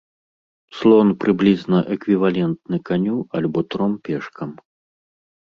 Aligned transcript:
Слон 0.77 1.07
прыблізна 1.23 1.77
эквівалентны 1.97 2.77
каню 2.91 3.17
альбо 3.41 3.59
тром 3.75 3.93
пешкам. 4.09 4.49